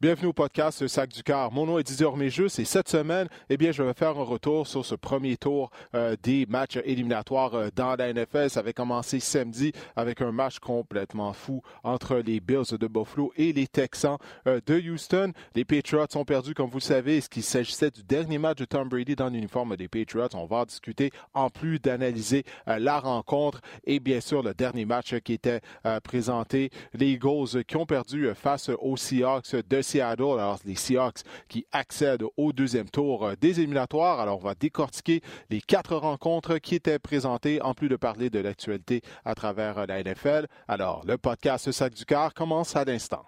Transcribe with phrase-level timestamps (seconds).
[0.00, 1.52] Bienvenue au podcast Sac du Car.
[1.52, 4.66] Mon nom est Didier Orméjus et cette semaine, eh bien, je vais faire un retour
[4.66, 8.50] sur ce premier tour euh, des matchs éliminatoires euh, dans la NFL.
[8.50, 13.52] Ça avait commencé samedi avec un match complètement fou entre les Bills de Buffalo et
[13.52, 14.18] les Texans
[14.48, 15.32] euh, de Houston.
[15.54, 18.64] Les Patriots ont perdu, comme vous le savez, ce qu'il s'agissait du dernier match de
[18.64, 20.28] Tom Brady dans l'uniforme des Patriots.
[20.34, 25.14] On va en discuter en plus d'analyser la rencontre et bien sûr le dernier match
[25.20, 25.60] qui était
[26.02, 26.70] présenté.
[26.92, 30.22] Les Eagles qui ont perdu face aux Seahawks de Seattle.
[30.22, 34.20] Alors, les Seahawks qui accèdent au deuxième tour euh, des éliminatoires.
[34.20, 38.40] Alors, on va décortiquer les quatre rencontres qui étaient présentées, en plus de parler de
[38.40, 40.46] l'actualité à travers euh, la NFL.
[40.66, 43.24] Alors, le podcast Sac du Car commence à l'instant.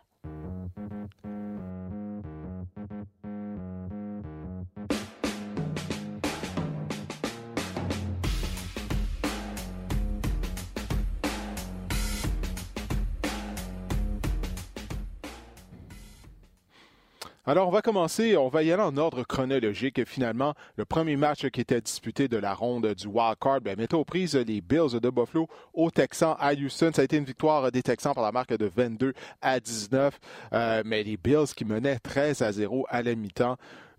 [17.49, 20.05] Alors, on va commencer, on va y aller en ordre chronologique.
[20.05, 24.05] Finalement, le premier match qui était disputé de la ronde du Wild Card mettait aux
[24.05, 26.91] prises les Bills de Buffalo aux Texans à Houston.
[26.93, 30.19] Ça a été une victoire des Texans par la marque de 22 à 19.
[30.55, 33.57] Euh, mais les Bills qui menaient 13 à 0 à la mi-temps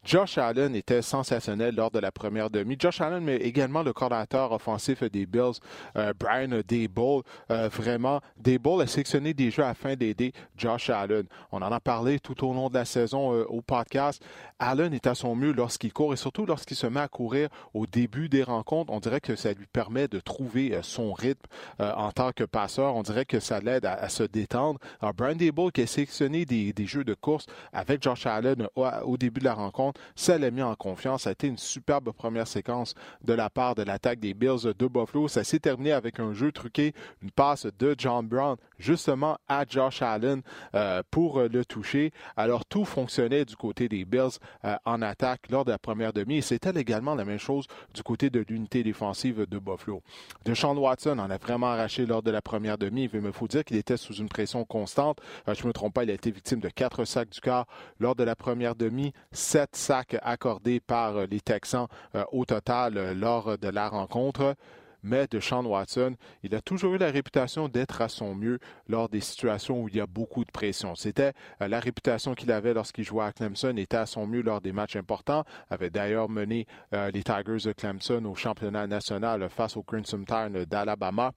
[0.08, 2.78] Josh Allen était sensationnel lors de la première demi.
[2.80, 5.60] Josh Allen, mais également le coordinateur offensif des Bills,
[5.98, 7.24] euh, Brian Dayball.
[7.52, 11.26] Euh, vraiment, Dayball a sélectionné des jeux afin d'aider Josh Allen.
[11.52, 14.24] On en a parlé tout au long de la saison euh, au podcast.
[14.60, 17.86] Allen est à son mieux lorsqu'il court et surtout lorsqu'il se met à courir au
[17.86, 18.94] début des rencontres.
[18.94, 21.46] On dirait que ça lui permet de trouver son rythme
[21.80, 22.96] en tant que passeur.
[22.96, 24.80] On dirait que ça l'aide à, se détendre.
[25.02, 29.42] Alors, Brian Dayball qui a sélectionné des, jeux de course avec Josh Allen au début
[29.42, 31.24] de la rencontre ça l'a mis en confiance.
[31.24, 34.88] Ça a été une superbe première séquence de la part de l'attaque des Bills de
[34.88, 35.28] Buffalo.
[35.28, 40.02] Ça s'est terminé avec un jeu truqué, une passe de John Brown justement à Josh
[40.02, 40.42] Allen
[40.76, 42.12] euh, pour le toucher.
[42.36, 46.38] Alors tout fonctionnait du côté des Bills euh, en attaque lors de la première demi
[46.38, 50.02] et c'était également la même chose du côté de l'unité défensive de Buffalo.
[50.46, 53.10] Deshaun Watson en a vraiment arraché lors de la première demi.
[53.14, 55.20] Il me faut dire qu'il était sous une pression constante.
[55.48, 57.66] Euh, je ne me trompe pas, il a été victime de quatre sacs du quart
[58.00, 62.98] lors de la première demi, sept sacs accordés par euh, les Texans euh, au total
[62.98, 64.56] euh, lors de la rencontre
[65.04, 69.08] mais de Sean Watson, il a toujours eu la réputation d'être à son mieux lors
[69.08, 70.96] des situations où il y a beaucoup de pression.
[70.96, 74.74] C'était la réputation qu'il avait lorsqu'il jouait à Clemson, était à son mieux lors des
[74.74, 80.26] matchs importants, avait d'ailleurs mené les Tigers de Clemson au championnat national face au Crimson
[80.28, 81.32] Tide d'Alabama.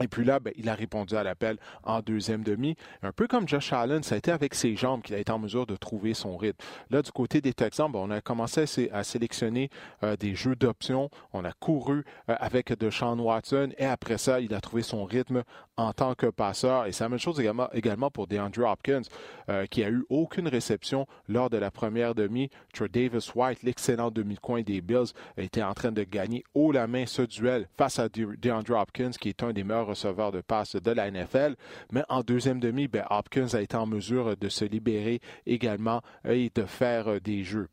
[0.00, 2.76] Et puis là, ben, il a répondu à l'appel en deuxième demi.
[3.02, 5.38] Un peu comme Josh Allen, ça a été avec ses jambes qu'il a été en
[5.38, 6.64] mesure de trouver son rythme.
[6.90, 9.70] Là, du côté des Texans, ben, on a commencé à, sélectionner
[10.02, 11.10] euh, des jeux d'options.
[11.32, 15.42] On a couru euh, avec Deshaun Watson et après ça, il a trouvé son rythme
[15.76, 16.86] en tant que passeur.
[16.86, 19.02] Et c'est la même chose également, pour DeAndre Hopkins,
[19.48, 22.50] euh, qui a eu aucune réception lors de la première demi.
[22.74, 27.06] Troy Davis White, l'excellent demi-coin des Bills, était en train de gagner haut la main
[27.06, 30.90] ce duel face à DeAndre Hopkins, qui est un des meilleurs receveur de passe de
[30.90, 31.56] la NFL.
[31.92, 36.50] Mais en deuxième demi, ben, Hopkins a été en mesure de se libérer également et
[36.54, 37.68] de faire euh, des jeux.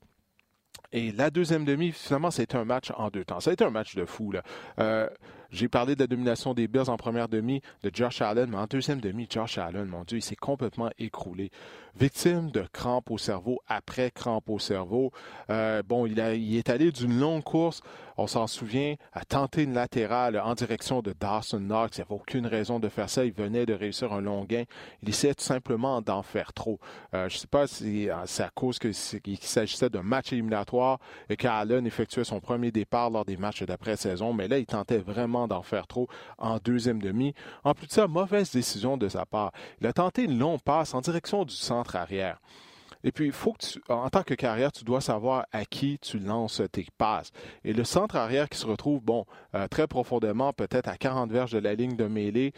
[0.91, 3.39] Et la deuxième demi, finalement, c'était un match en deux temps.
[3.39, 4.31] Ça a été un match de fou.
[4.31, 4.43] Là.
[4.79, 5.09] Euh,
[5.55, 8.65] j'ai parlé de la domination des Bills en première demi de Josh Allen, mais en
[8.65, 11.49] deuxième demi, Josh Allen, mon Dieu, il s'est complètement écroulé.
[11.97, 15.13] Victime de crampes au cerveau après crampes au cerveau.
[15.49, 17.81] Euh, bon, il, est allé d'une longue course,
[18.17, 21.97] on s'en souvient, à tenter une latérale en direction de Dawson Knox.
[21.97, 23.23] Il n'y avait aucune raison de faire ça.
[23.23, 24.63] Il venait de réussir un long gain.
[25.03, 26.79] Il essayait tout simplement d'en faire trop.
[27.13, 30.99] Euh, je ne sais pas si euh, c'est à cause qu'il s'agissait d'un match éliminatoire
[31.29, 35.44] et qu'Allen effectuait son premier départ lors des matchs d'après-saison, mais là, il tentait vraiment
[35.47, 36.07] d'en faire trop
[36.37, 37.33] en deuxième demi.
[37.63, 39.51] En plus de ça, mauvaise décision de sa part.
[39.81, 42.39] Il a tenté une longue passe en direction du centre arrière.
[43.03, 46.61] Et puis, faut que en tant que carrière, tu dois savoir à qui tu lances
[46.71, 47.31] tes passes.
[47.63, 51.51] Et le centre arrière qui se retrouve, bon, euh, très profondément, peut-être à 40 verges
[51.51, 52.51] de la ligne de mêlée,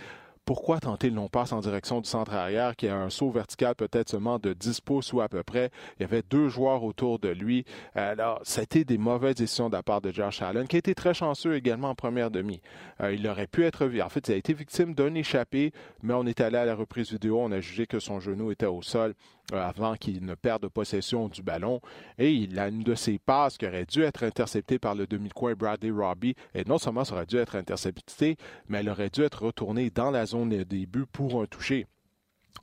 [0.48, 3.76] pourquoi tenter le long passe en direction du centre arrière qui a un saut vertical
[3.76, 5.72] peut-être seulement de 10 pouces ou à peu près?
[6.00, 7.66] Il y avait deux joueurs autour de lui.
[7.96, 11.14] Alors, été des mauvaises décisions de la part de Josh Allen, qui a été très
[11.14, 12.62] chanceux également en première demi.
[13.02, 13.86] Euh, il aurait pu être...
[14.02, 17.12] En fait, il a été victime d'un échappé, mais on est allé à la reprise
[17.12, 19.16] vidéo, on a jugé que son genou était au sol.
[19.54, 21.80] Euh, avant qu'il ne perde possession du ballon.
[22.18, 25.54] Et il a une de ses passes qui aurait dû être interceptée par le demi-coin
[25.54, 26.36] Bradley Robbie.
[26.54, 28.36] Et non seulement ça aurait dû être interceptée,
[28.68, 31.88] mais elle aurait dû être retournée dans la zone des buts pour un toucher.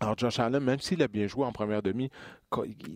[0.00, 2.10] Alors, Josh Allen, même s'il a bien joué en première demi,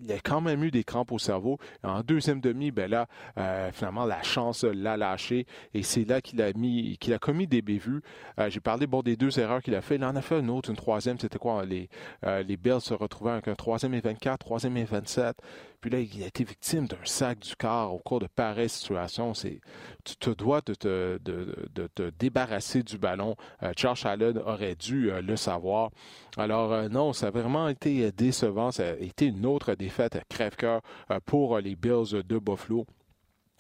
[0.03, 1.59] il a quand même eu des crampes au cerveau.
[1.83, 3.07] En deuxième demi, ben là,
[3.39, 8.03] euh, finalement, la chance l'a lâché et c'est là qu'il a commis des bévues.
[8.39, 9.97] Euh, j'ai parlé des deux erreurs qu'il a fait.
[9.97, 11.19] Il en a fait une autre, une troisième.
[11.19, 11.65] C'était quoi?
[11.65, 11.89] Les
[12.25, 15.37] euh, se retrouvaient avec un troisième et 24, troisième et 27.
[15.81, 19.33] Puis là, il a été victime d'un sac du corps au cours de pareille situation.
[19.33, 23.37] Tu te dois de te, débarrasser du ballon.
[23.77, 25.91] Josh Allen aurait dû le savoir.
[26.37, 28.71] Alors non, ça a vraiment été décevant.
[28.71, 32.87] Ça a été une autre défaite crève-cœur euh, pour les Bills de Buffalo.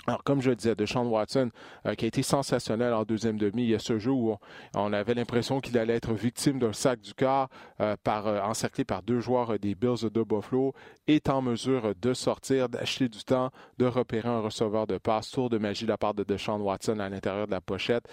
[0.06, 1.50] Alors, comme je le disais, Deshaun Watson,
[1.84, 4.34] euh, qui a été sensationnel en deuxième demi, il y a ce jeu où
[4.74, 7.48] on, avait l'impression qu'il allait être victime d'un sac du corps,
[7.80, 10.72] euh, par, euh, encerclé par deux joueurs des Bills de Buffalo,
[11.08, 15.50] est en mesure de sortir, d'acheter du temps, de repérer un receveur de passe, tour
[15.50, 18.04] de magie de la part de Deshaun Watson à l'intérieur de la pochette.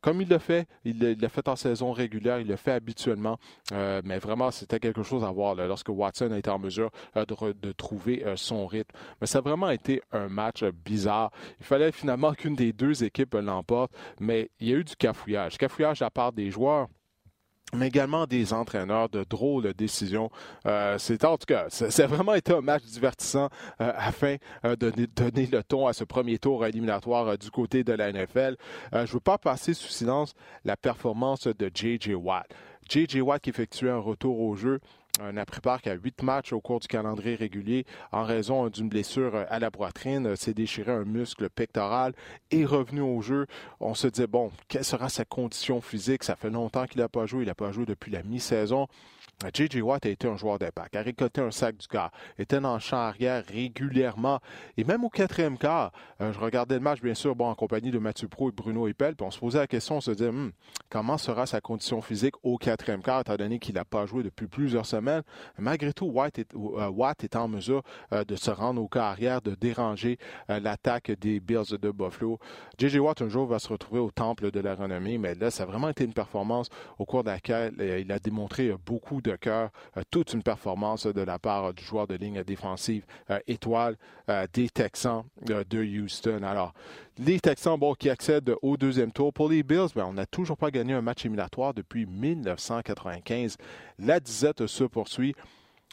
[0.00, 3.38] comme il le fait, il l'a fait en saison régulière, il le fait habituellement,
[3.72, 7.72] mais vraiment, c'était quelque chose à voir lorsque Watson a été en mesure de, de,
[7.72, 8.94] trouver son rythme.
[9.20, 11.30] Mais ça a vraiment été un match bizarre.
[11.60, 15.58] Il fallait finalement qu'une des deux équipes l'emporte, mais il y a eu du cafouillage.
[15.58, 16.88] Cafouillage de la part des joueurs
[17.74, 20.30] mais également des entraîneurs de drôles de décisions.
[20.66, 23.48] Euh, c'est en tout cas, c'est vraiment été un match divertissant
[23.80, 27.92] euh, afin euh, de donner le ton à ce premier tour éliminatoire du côté de
[27.92, 28.56] la NFL.
[28.92, 32.14] je ne veux pas passer sous silence la performance de J.J.
[32.14, 32.46] Watt.
[32.88, 33.20] J.J.
[33.22, 34.80] Watt qui effectuait un retour au jeu
[35.20, 39.44] un après-part qui a huit matchs au cours du calendrier régulier en raison d'une blessure
[39.48, 42.14] à la poitrine, s'est déchiré un muscle pectoral,
[42.50, 43.46] est revenu au jeu.
[43.80, 46.24] On se dit, bon, quelle sera sa condition physique?
[46.24, 48.88] Ça fait longtemps qu'il n'a pas joué, il n'a pas joué depuis la mi-saison.
[49.52, 49.82] J.J.
[49.82, 52.80] Watt a été un joueur d'impact, a récolté un sac du quart, était dans le
[52.80, 54.38] champ arrière régulièrement.
[54.76, 57.90] Et même au quatrième quart, euh, je regardais le match, bien sûr, bon, en compagnie
[57.90, 60.30] de Mathieu Pro et Bruno Eppel, puis on se posait la question, on se disait,
[60.30, 60.52] hmm,
[60.90, 64.46] comment sera sa condition physique au quatrième quart, étant donné qu'il n'a pas joué depuis
[64.46, 65.01] plusieurs semaines?
[65.58, 67.82] Malgré tout, Watt est, euh, Watt est en mesure
[68.12, 70.18] euh, de se rendre au quart arrière, de déranger
[70.48, 72.38] l'attaque des Bills de Buffalo.
[72.78, 72.98] J.J.
[72.98, 75.66] Watt, un jour, va se retrouver au temple de la renommée, mais là, ça a
[75.66, 76.68] vraiment été une performance
[76.98, 81.20] au cours de laquelle il a démontré beaucoup de cœur, euh, toute une performance de
[81.20, 83.96] la part du joueur de ligne défensive euh, étoile
[84.28, 86.42] euh, des Texans de Houston.
[86.42, 86.72] Alors,
[87.18, 89.32] les Texans, qui accèdent au deuxième tour.
[89.32, 93.56] Pour les Bills, ben, on n'a toujours pas gagné un match éliminatoire depuis 1995.
[93.98, 95.34] La disette se poursuit.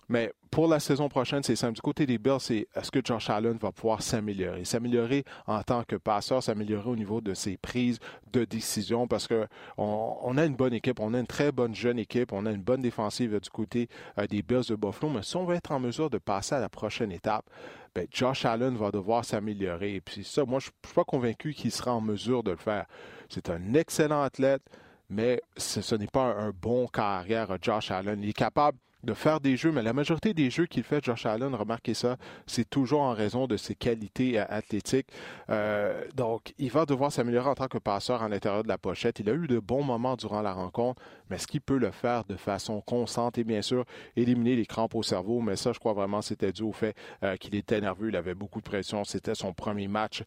[0.09, 1.75] Mais pour la saison prochaine, c'est simple.
[1.75, 4.65] Du côté des Bills, c'est est-ce que Josh Allen va pouvoir s'améliorer?
[4.65, 7.99] S'améliorer en tant que passeur, s'améliorer au niveau de ses prises
[8.33, 9.47] de décision parce qu'on
[9.77, 12.63] on a une bonne équipe, on a une très bonne jeune équipe, on a une
[12.63, 15.13] bonne défensive du côté euh, des Bills de Buffalo.
[15.13, 17.45] Mais si on veut être en mesure de passer à la prochaine étape,
[17.93, 19.95] ben, Josh Allen va devoir s'améliorer.
[19.95, 22.57] Et puis ça, moi, je ne suis pas convaincu qu'il sera en mesure de le
[22.57, 22.87] faire.
[23.29, 24.63] C'est un excellent athlète,
[25.07, 28.23] mais ce, n'est pas un, un bon carrière, Josh Allen.
[28.23, 31.25] Il est capable de faire des jeux, mais la majorité des jeux qu'il fait, Josh
[31.25, 32.17] Allen, remarquez ça,
[32.47, 35.07] c'est toujours en raison de ses qualités athlétiques.
[35.49, 39.19] Euh, donc, il va devoir s'améliorer en tant que passeur à l'intérieur de la pochette.
[39.19, 42.23] Il a eu de bons moments durant la rencontre, mais est-ce qu'il peut le faire
[42.25, 43.85] de façon constante et bien sûr
[44.15, 45.41] éliminer les crampes au cerveau?
[45.41, 48.35] Mais ça, je crois vraiment c'était dû au fait euh, qu'il était nerveux, il avait
[48.35, 49.03] beaucoup de pression.
[49.03, 50.23] C'était son premier match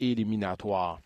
[0.00, 1.00] éliminatoire.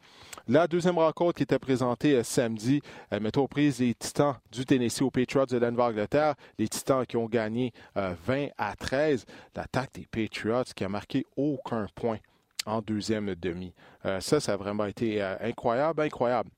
[0.47, 2.81] La deuxième rencontre qui était présentée samedi
[3.21, 6.35] mettait aux prises les Titans du Tennessee aux Patriots de Denver, Angleterre.
[6.59, 9.27] Les Titans qui ont gagné 20 euh, à 13.
[9.55, 12.19] L'attaque des Patriots qui a marqué aucun point
[12.67, 13.73] en deuxième demi.
[14.05, 16.51] Euh, ça, ça a vraiment été euh, incroyable, incroyable.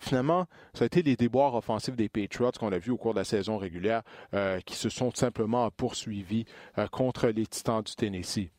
[0.00, 3.18] Finalement, ça a été les déboires offensifs des Patriots qu'on a vu au cours de
[3.18, 4.02] la saison régulière
[4.64, 6.44] qui se sont simplement poursuivis
[6.92, 8.50] contre les Titans du Tennessee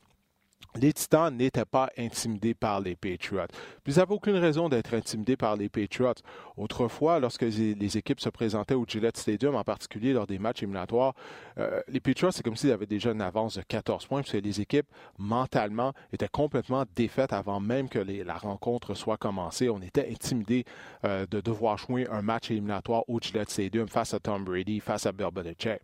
[0.79, 3.47] les Titans n'étaient pas intimidés par les Patriots.
[3.83, 6.13] Puis ils n'avaient aucune raison d'être intimidés par les Patriots.
[6.55, 11.13] Autrefois, lorsque les équipes se présentaient au Gillette Stadium, en particulier lors des matchs éliminatoires,
[11.57, 14.61] euh, les Patriots, c'est comme s'ils avaient déjà une avance de 14 points, puisque les
[14.61, 14.87] équipes,
[15.17, 19.69] mentalement, étaient complètement défaites avant même que la rencontre soit commencée.
[19.69, 20.65] On était intimidés
[21.05, 25.05] euh, de devoir jouer un match éliminatoire au Gillette Stadium face à Tom Brady, face
[25.05, 25.81] à Bill Belichick.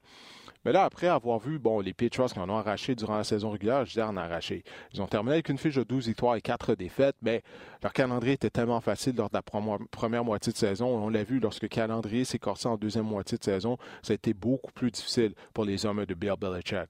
[0.66, 3.52] Mais là, après avoir vu bon, les Patriots qui en ont arraché durant la saison
[3.52, 4.64] régulière, je dis en arraché.
[4.94, 7.44] Ils ont terminé avec une fiche de 12 victoires et 4 défaites, mais
[7.82, 10.88] leur calendrier était tellement facile lors de la première moitié de saison.
[10.88, 14.16] On l'a vu lorsque le calendrier s'est corsé en deuxième moitié de saison, ça a
[14.16, 16.90] été beaucoup plus difficile pour les hommes de Bill Belichick.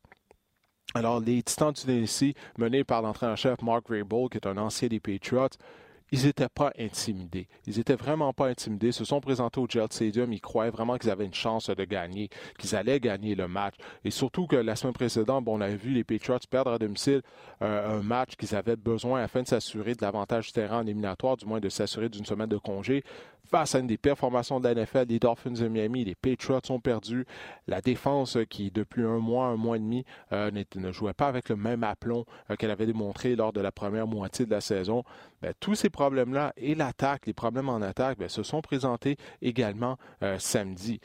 [0.96, 5.00] Alors, les Titans du Tennessee, menés par l'entraîneur-chef Mark Vrabel, qui est un ancien des
[5.00, 5.48] Patriots,
[6.14, 7.48] ils n'étaient pas intimidés.
[7.66, 8.90] Ils n'étaient vraiment pas intimidés.
[8.90, 10.32] Ils se sont présentés au Jet Stadium.
[10.32, 12.30] Ils croyaient vraiment qu'ils avaient une chance de gagner,
[12.60, 13.74] qu'ils allaient gagner le match.
[14.06, 17.24] Et surtout que la semaine précédente, bon, on avait vu les Patriots perdre à domicile
[17.64, 21.36] euh, un match qu'ils avaient besoin afin de s'assurer de l'avantage du terrain en éliminatoire,
[21.36, 23.04] du moins de s'assurer d'une semaine de congé
[23.54, 26.80] face à une des performations de la NFL, les Dolphins de Miami, les Patriots ont
[26.80, 27.24] perdu.
[27.68, 31.56] La défense, qui depuis un mois, un mois et demi, ne jouait pas avec le
[31.56, 32.26] même aplomb
[32.58, 35.04] qu'elle avait démontré lors de la première moitié de la saison,
[35.44, 40.00] ben, tous ces problèmes-là et l'attaque, les problèmes en attaque, ben, se sont présentés également
[40.40, 41.00] samedi.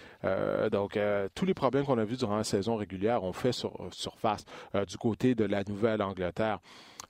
[0.73, 0.99] donc,
[1.35, 3.52] tous les problèmes qu'on a vus durant la saison régulière ont fait
[3.90, 4.47] surface
[4.88, 6.61] du côté de la Nouvelle-Angleterre.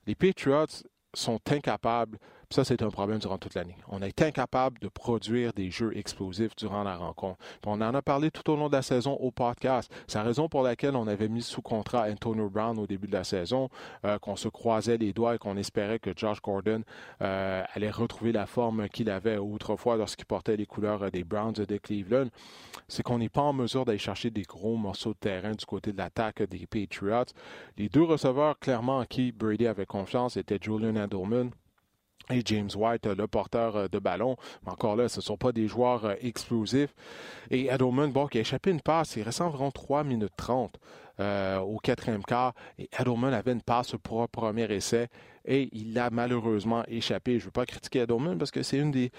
[0.09, 0.83] Les Patriots
[1.15, 2.19] sont incapables
[2.51, 3.77] ça, c'est un problème durant toute l'année.
[3.89, 7.39] On est incapable de produire des jeux explosifs durant la rencontre.
[7.67, 9.93] on en a parlé tout au long de la saison au podcast.
[10.07, 13.13] C'est la raison pour laquelle on avait mis sous contrat Antonio Brown au début de
[13.13, 13.69] la saison,
[14.07, 16.85] euh, qu'on se croisait les doigts et qu'on espérait que Josh Gordon
[17.21, 21.77] euh, allait retrouver la forme qu'il avait autrefois lorsqu'il portait les couleurs des Browns de
[21.77, 22.29] Cleveland.
[22.89, 25.93] C'est qu'on n'est pas en mesure d'aller chercher des gros morceaux de terrain du côté
[25.93, 27.25] de l'attaque des Patriots.
[27.77, 31.51] Les deux receveurs clairement en qui Brady avait confiance étaient Julian Edelman
[32.31, 34.37] et James White, le porteur euh, de ballon.
[34.65, 36.95] Mais encore là, ce ne sont pas des joueurs euh, explosifs.
[37.51, 40.79] Et Edelman, bon, qui a échappé une passe, il reste environ 3 minutes 30
[41.21, 42.55] euh, au quatrième quart.
[42.79, 45.09] Et Edelman avait une passe pour un premier essai
[45.45, 47.39] et il a malheureusement échappé.
[47.39, 49.11] Je ne veux pas critiquer Edelman parce que c'est un des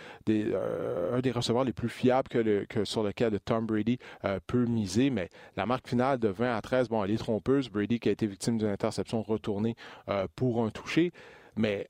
[1.31, 3.97] receveurs les plus fiables que, que sur lequel Tom Brady
[4.45, 5.09] peut miser.
[5.09, 7.69] Mais la marque finale de 20 à 13, bon, elle est trompeuse.
[7.69, 9.75] Brady qui a été victime d'une interception retournée
[10.35, 11.11] pour un toucher.
[11.55, 11.89] Mais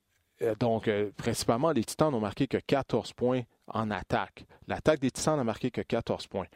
[0.58, 4.44] donc, euh, principalement, les Titans n'ont marqué que 14 points en attaque.
[4.66, 6.46] L'attaque des Titans n'a marqué que 14 points.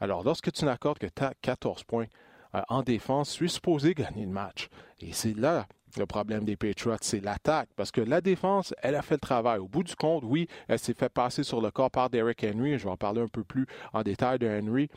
[0.00, 1.06] Alors, lorsque tu n'accordes que
[1.42, 2.06] 14 points
[2.54, 4.68] euh, en défense, tu es supposé gagner le match.
[5.00, 7.68] Et c'est là le problème des Patriots, c'est l'attaque.
[7.76, 9.58] Parce que la défense, elle a fait le travail.
[9.58, 12.78] Au bout du compte, oui, elle s'est fait passer sur le corps par Derrick Henry.
[12.78, 14.88] Je vais en parler un peu plus en détail de Henry.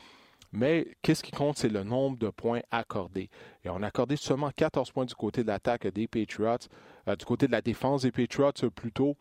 [0.52, 3.28] Mais qu'est-ce qui compte, c'est le nombre de points accordés.
[3.64, 6.68] Et on a accordé seulement 14 points du côté de l'attaque des Patriots,
[7.06, 9.16] euh, du côté de la défense des Patriots plutôt.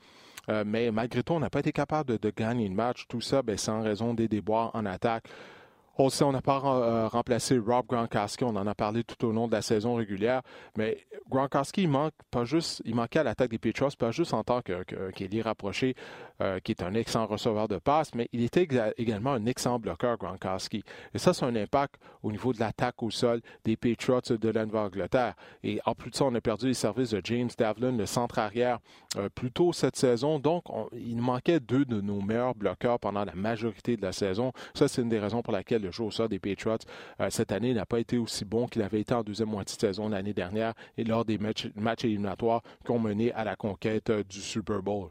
[0.50, 3.05] Euh, mais malgré tout, on n'a pas été capable de, gagner le match.
[3.10, 5.27] Tout ça, ben, sans raison des déboires en attaque.
[6.00, 9.32] On sait, on n'a pas euh, remplacé Rob Gronkowski, on en a parlé tout au
[9.32, 10.44] long de la saison régulière,
[10.77, 14.44] mais Gronkowski, il manque pas juste, il manquait à l'attaque des Patriots, pas juste en
[14.44, 15.96] tant qu'il est rapproché,
[16.39, 20.18] euh, qui est un excellent receveur de passe, mais il était également un excellent bloqueur,
[20.18, 20.84] Gronkowski.
[21.16, 24.68] Et ça, c'est un impact au niveau de l'attaque au sol des Patriots de la
[24.68, 25.34] Nouvelle-Angleterre.
[25.63, 28.38] Et en plus de ça, on a perdu les services de James Davlin, le centre
[28.38, 28.77] arrière,
[29.16, 30.38] euh, plus tôt cette saison.
[30.38, 34.51] Donc, il manquait deux de nos meilleurs bloqueurs pendant la majorité de la saison.
[34.75, 36.77] Ça, c'est une des raisons pour laquelle le sol des Patriots
[37.22, 39.82] euh, cette année n'a pas été aussi bon qu'il avait été en deuxième moitié de
[39.82, 41.67] saison l'année dernière et lors des matchs,
[42.03, 45.10] éliminatoires qui ont mené à la conquête du Super Bowl.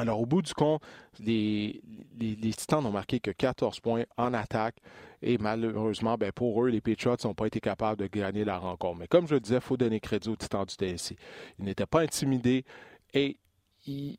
[0.00, 0.82] Alors, au bout du compte,
[1.18, 1.82] les,
[2.18, 4.76] Titans n'ont marqué que 14 points en attaque.
[5.20, 8.98] Et malheureusement, ben, pour eux, les Patriots n'ont pas été capables de gagner la rencontre.
[8.98, 11.16] Mais comme je le disais, il faut donner crédit aux Titans du Tennessee.
[11.58, 12.64] Ils n'étaient pas intimidés
[13.12, 13.36] et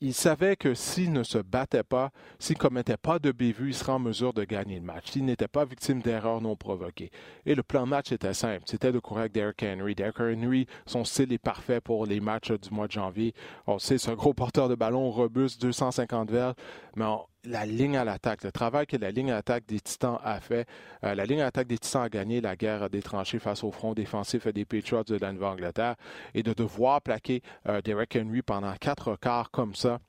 [0.01, 3.73] il, savait que s'il ne se battait pas, s'il ne commettait pas de bévue, il
[3.73, 5.11] serait en mesure de gagner le match.
[5.11, 7.11] S'il n'était pas victime d'erreurs non provoquées.
[7.45, 8.63] Et le plan match était simple.
[8.65, 9.95] C'était de courir avec Derrick Henry.
[9.95, 13.33] Derrick Henry, son style est parfait pour les matchs du mois de janvier.
[13.67, 16.55] On sait, c'est un gros porteur de ballon robuste, 250 verges,
[16.95, 17.05] mais
[17.43, 20.67] la ligne à l'attaque, le travail que la ligne à l'attaque des Titans a fait.
[21.03, 23.71] Euh, la ligne à l'attaque des Titans a gagné la guerre des tranchées face au
[23.71, 25.95] front défensif des Patriots de la Nouvelle-Angleterre
[26.33, 29.99] et de devoir plaquer euh, Derek Henry pendant quatre quarts comme ça.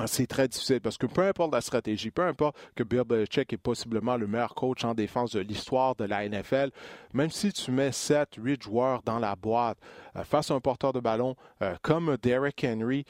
[0.00, 3.52] Euh, c'est très difficile parce que peu importe la stratégie, peu importe que Bill Belichick
[3.52, 6.70] est possiblement le meilleur coach en défense de l'histoire de la NFL,
[7.14, 9.78] même si tu mets 7, 8 joueurs dans la boîte
[10.24, 11.36] face à un porteur de ballon
[11.82, 13.04] comme Derek Henry,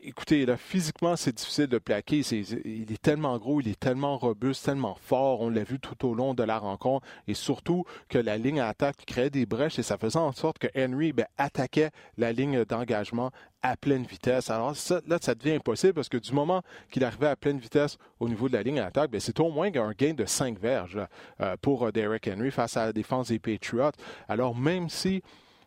[0.00, 2.20] Écoutez, là, physiquement, c'est difficile de plaquer.
[2.20, 5.40] il est tellement gros, il est tellement robuste, tellement fort.
[5.40, 7.06] On l'a vu tout au long de la rencontre.
[7.28, 10.58] Et surtout que la ligne à attaque créait des brèches et ça faisait en sorte
[10.58, 13.30] que Henry ben, attaquait la ligne d'engagement
[13.62, 14.50] à pleine vitesse.
[14.50, 17.96] Alors ça, là, ça devient impossible parce que du moment qu'il arrivait à pleine vitesse
[18.20, 20.58] au niveau de la ligne à attaque, ben, c'est au moins un gain de 5
[20.58, 21.00] verges
[21.40, 23.92] euh, pour euh, Derek Henry face à la défense des Patriots.
[24.28, 25.22] Alors même si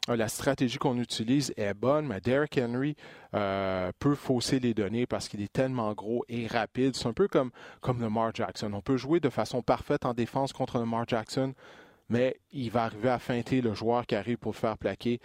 [0.07, 2.95] la stratégie qu'on utilise est bonne, mais Derrick Henry
[3.33, 6.95] euh, peut fausser les données parce qu'il est tellement gros et rapide.
[6.95, 8.71] C'est un peu comme, comme Lamar Jackson.
[8.73, 11.53] On peut jouer de façon parfaite en défense contre Lamar Jackson,
[12.09, 15.19] mais il va arriver à feinter le joueur qui arrive pour le faire plaquer,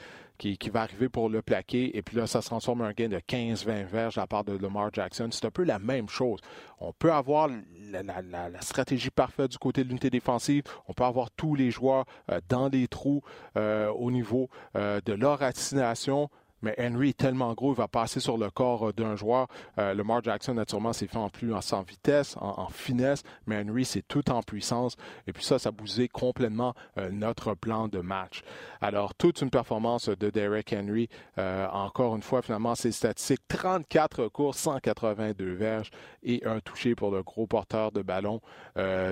[0.57, 3.09] qui, va arriver pour le plaquer, et puis là, ça se transforme en un gain
[3.09, 5.29] de 15-20 verges à part de Lamar Jackson.
[5.31, 6.41] C'est un peu la même chose.
[6.81, 7.49] On peut avoir
[7.93, 12.41] la, stratégie parfaite du côté de l'unité défensive, on peut avoir tous les joueurs euh,
[12.49, 13.23] dans les trous
[13.57, 16.29] euh, au niveau euh, de leur destination,
[16.63, 19.49] mais Henry est tellement gros, il va passer sur le corps euh, d'un joueur.
[19.79, 23.85] Euh, le Lamar Jackson, naturellement, s'est fait en plus en, vitesse, en, finesse, mais Henry,
[23.85, 24.97] c'est tout en puissance.
[25.27, 28.43] Et puis ça, ça bousé complètement euh, notre plan de match.
[28.81, 31.09] Alors, toute une performance de Derek Henry.
[31.37, 35.91] encore une fois, finalement, ses statistiques, 34 courses, 182 verges
[36.23, 38.41] et un touché pour le gros porteur de ballon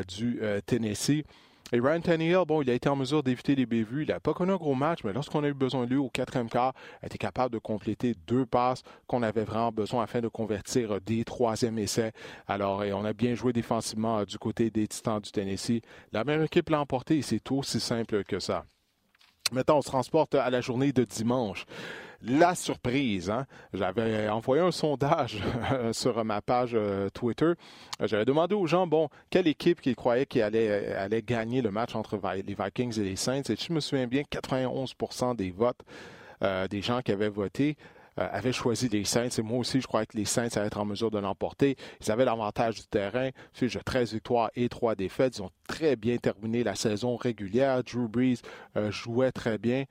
[0.08, 1.24] du Tennessee.
[1.72, 4.02] Et Ryan Tannehill, bon, il a été en mesure d'éviter les bévues.
[4.02, 6.08] Il n'a pas connu un gros match, mais lorsqu'on a eu besoin de lui au
[6.08, 10.20] quatrième quart, il a été capable de compléter deux passes qu'on avait vraiment besoin afin
[10.20, 12.12] de convertir des troisièmes essais.
[12.48, 15.80] Alors, on a bien joué défensivement euh, du côté des Titans du Tennessee.
[16.12, 18.64] La meilleure équipe l'a emporté et c'est aussi simple que ça.
[19.52, 21.66] Maintenant, on se transporte à la journée de dimanche
[22.22, 23.30] la surprise.
[23.30, 23.46] Hein?
[23.72, 25.38] J'avais envoyé un sondage
[25.92, 27.52] sur ma page euh, Twitter.
[28.00, 31.94] J'avais demandé aux gens, bon, quelle équipe qu'ils croyaient qui allait, allait gagner le match
[31.94, 33.42] entre les Vikings et les Saints.
[33.48, 35.80] Et je me souviens bien, 91% des votes
[36.42, 37.76] euh, des gens qui avaient voté
[38.18, 39.28] euh, avaient choisi les Saints.
[39.38, 41.76] Et moi aussi, je croyais que les Saints allaient être en mesure de l'emporter.
[42.00, 43.30] Ils avaient l'avantage du terrain.
[43.54, 45.36] J'ai 13 victoires et 3 défaites.
[45.38, 47.84] Ils ont très bien terminé la saison régulière.
[47.84, 48.40] Drew Brees
[48.90, 49.84] jouait très bien.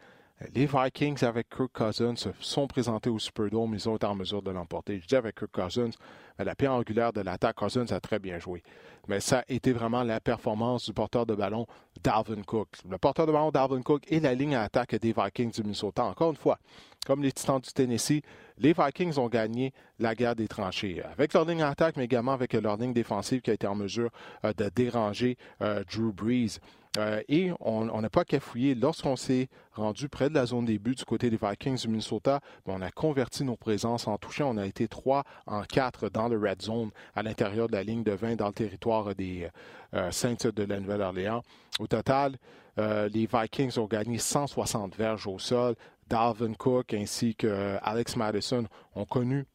[0.53, 3.74] Les Vikings avec Kirk Cousins se sont présentés au Superdome.
[3.74, 5.01] Ils ont été en mesure de l'emporter.
[5.01, 5.89] Je dis avec Kirk Cousins,
[6.38, 8.63] la pierre angulaire de l'attaque, Cousins a très bien joué.
[9.10, 11.67] Mais ça a été vraiment la performance du porteur de ballon,
[12.01, 12.69] Dalvin Cook.
[12.89, 16.05] Le porteur de ballon, Dalvin Cook, et la ligne à attaque des Vikings du Minnesota.
[16.05, 16.58] Encore une fois,
[17.05, 18.22] comme les Titans du Tennessee,
[18.58, 21.03] les Vikings ont gagné la guerre des tranchées.
[21.03, 23.75] Avec leur ligne à attaque, mais également avec leur ligne défensive qui a été en
[23.75, 24.10] mesure
[24.46, 26.60] euh, de déranger euh, Drew Brees.
[26.98, 28.74] Euh, et on n'a pas qu'à fouiller.
[28.74, 32.39] Lorsqu'on s'est rendu près de la zone des buts du côté des Vikings du Minnesota,
[32.65, 34.50] ben, on a converti nos présences en touchant.
[34.55, 38.03] On a été 3 en 4 dans le red zone à l'intérieur de la ligne
[38.03, 39.50] de 20 dans le territoire des
[39.93, 41.43] euh, Saints de la Nouvelle-Orléans.
[41.79, 42.38] Au total,
[42.79, 45.75] euh, les Vikings ont gagné 160 verges au sol.
[46.08, 48.65] Dalvin Cook ainsi que Alex Madison
[48.96, 49.46] ont connu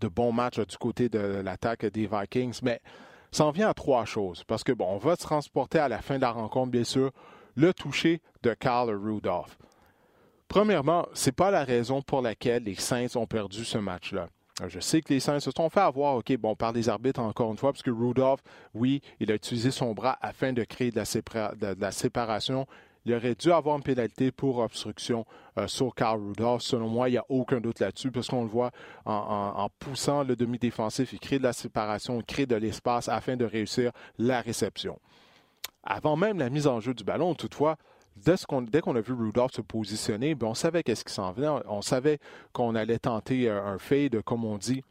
[0.00, 2.60] de bons matchs du côté de l'attaque des Vikings.
[2.62, 2.80] Mais
[3.30, 4.44] ça en vient à trois choses.
[4.44, 7.10] Parce que, bon, on va se transporter à la fin de la rencontre, bien sûr,
[7.54, 9.58] le toucher de Carl Rudolph.
[10.48, 14.28] Premièrement, ce n'est pas la raison pour laquelle les Saints ont perdu ce match-là.
[14.66, 17.50] Je sais que les Saints se sont fait avoir, OK, bon, par les arbitres encore
[17.50, 18.40] une fois, parce que Rudolph,
[18.74, 22.66] oui, il a utilisé son bras afin de créer de la séparation
[23.04, 25.24] il aurait dû avoir une pénalité pour obstruction
[25.56, 26.62] euh, sur Carl Rudolph.
[26.62, 28.70] Selon moi, il n'y a aucun doute là-dessus parce qu'on le voit
[29.04, 33.44] en, poussant le demi-défensif, il crée de la séparation, il crée de l'espace afin de
[33.44, 34.98] réussir la réception.
[35.82, 37.76] Avant même la mise en jeu du ballon, toutefois,
[38.16, 41.48] dès qu'on a vu Rudolph se positionner, ben, on savait qu'est-ce qui s'en venait.
[41.66, 42.18] On savait
[42.52, 44.82] qu'on allait tenter euh, un fade, comme on dit,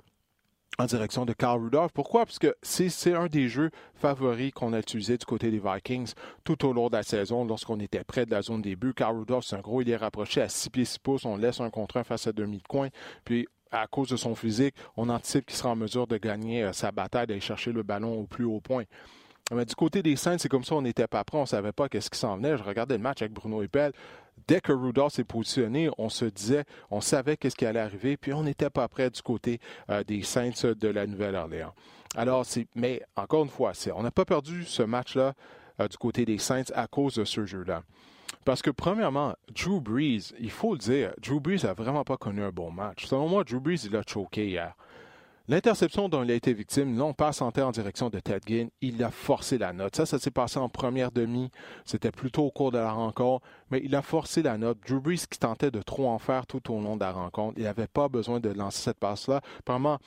[0.80, 1.92] en direction de Carl Rudolph.
[1.92, 2.26] Pourquoi?
[2.26, 6.14] Parce que c'est un des jeux favoris qu'on a utilisé du côté des Vikings
[6.44, 8.94] tout au long de la saison lorsqu'on était près de la zone début.
[8.94, 11.26] Carl Rudolph, c'est un gros, il est rapproché à 6 pieds 6 pouces.
[11.26, 12.90] On laisse un contre un face à demi de coin.
[13.26, 16.74] Puis à cause de son physique, on anticipe qu'il sera en mesure de gagner euh,
[16.74, 18.84] sa bataille, d'aller chercher le ballon au plus haut point.
[19.52, 21.72] Mais du côté des Saints, c'est comme ça, on n'était pas prêt, on ne savait
[21.72, 22.58] pas qu'est-ce qui s'en venait.
[22.58, 23.94] Je regardais le match avec Bruno Eppel.
[24.48, 28.34] Dès que Rudolph s'est positionné, on se disait, on savait qu'est-ce qui allait arriver, puis
[28.34, 31.74] on n'était pas prêt du côté euh, des Saints de la Nouvelle-Orléans.
[32.16, 32.46] Alors,
[32.76, 35.34] mais encore une fois, on n'a pas perdu ce match-là
[35.80, 37.84] euh, du côté des Saints à cause de ce jeu-là.
[38.46, 42.42] Parce que, premièrement, Drew Brees, il faut le dire, Drew Brees n'a vraiment pas connu
[42.42, 43.06] un bon match.
[43.06, 44.74] Selon moi, Drew Brees, il a choqué hier.
[45.50, 49.02] L'interception dont il a été victime, non pas santé en direction de Ted Ginn, il
[49.02, 49.96] a forcé la note.
[49.96, 51.52] Ça, ça s'est passé en première demi.
[51.86, 54.78] C'était plutôt au cours de la rencontre, mais il a forcé la note.
[54.86, 57.54] Drew Brees qui tentait de trop en faire tout au long de la rencontre.
[57.56, 59.40] Il n'avait pas besoin de lancer cette passe-là.
[59.66, 60.00] Vraiment,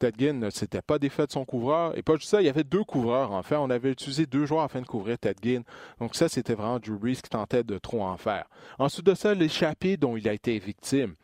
[0.00, 1.96] Ted Ginn ne s'était pas défait de son couvreur.
[1.96, 3.54] Et pas juste ça, il y avait deux couvreurs, en fait.
[3.54, 5.62] On avait utilisé deux joueurs afin de couvrir Ted Ginn.
[6.00, 8.46] Donc ça, c'était vraiment Drew Brees qui tentait de trop en faire.
[8.80, 11.14] Ensuite de ça, l'échappée dont il a été victime.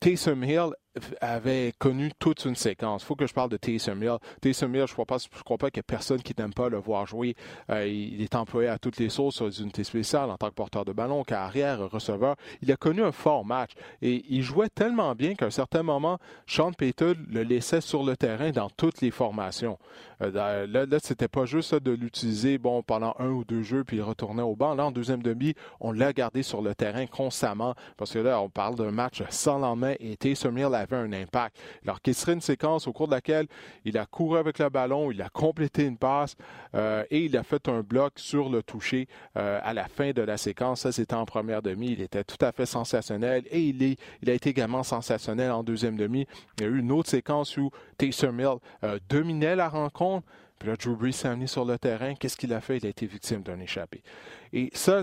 [0.00, 0.70] Taysom Hill
[1.20, 3.04] avait connu toute une séquence.
[3.04, 4.18] Faut que je parle de Taysom Hill.
[4.40, 6.68] Taysom Hill, je ne crois pas, crois pas qu'il y ait personne qui n'aime pas
[6.68, 7.36] le voir jouer.
[7.70, 10.54] Euh, il est employé à toutes les sauces sur les unités spéciales en tant que
[10.54, 12.36] porteur de ballon, carrière, receveur.
[12.62, 13.72] Il a connu un fort match
[14.02, 18.16] et il jouait tellement bien qu'à un certain moment, Sean Payton le laissait sur le
[18.16, 19.78] terrain dans toutes les formations.
[20.22, 23.98] Euh, là, là c'était pas juste de l'utiliser bon pendant un ou deux jeux puis
[23.98, 24.74] il retournait au banc.
[24.74, 28.48] Là, en deuxième demi, on l'a gardé sur le terrain constamment parce que là, on
[28.48, 31.56] parle d'un match sans lendemain et Taysom Hill avait un impact.
[31.84, 33.46] Alors qu'il serait une séquence au cours de laquelle
[33.84, 36.36] il a couru avec le ballon, il a complété une passe
[36.74, 40.22] euh, et il a fait un bloc sur le toucher euh, à la fin de
[40.22, 40.80] la séquence.
[40.80, 41.92] Ça, c'était en première demi.
[41.92, 45.62] Il était tout à fait sensationnel et il, est, il a été également sensationnel en
[45.62, 46.26] deuxième demi.
[46.58, 50.26] Il y a eu une autre séquence où Taysom Hill euh, dominait la rencontre.
[50.58, 52.14] Puis là, Drew Brees s'est amené sur le terrain.
[52.14, 52.76] Qu'est-ce qu'il a fait?
[52.76, 54.02] Il a été victime d'un échappé.
[54.52, 55.02] Et ça,